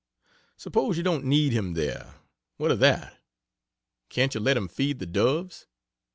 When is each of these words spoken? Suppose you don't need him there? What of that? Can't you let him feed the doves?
Suppose 0.57 0.97
you 0.97 1.03
don't 1.03 1.25
need 1.25 1.53
him 1.53 1.75
there? 1.75 2.15
What 2.57 2.71
of 2.71 2.79
that? 2.79 3.21
Can't 4.09 4.33
you 4.33 4.39
let 4.41 4.57
him 4.57 4.67
feed 4.67 4.97
the 4.97 5.05
doves? 5.05 5.67